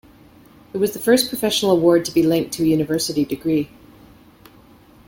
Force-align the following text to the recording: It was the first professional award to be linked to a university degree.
It 0.73 0.79
was 0.79 0.93
the 0.93 0.99
first 0.99 1.29
professional 1.29 1.71
award 1.71 2.05
to 2.05 2.11
be 2.11 2.23
linked 2.23 2.53
to 2.53 2.63
a 2.63 2.65
university 2.65 3.23
degree. 3.23 3.69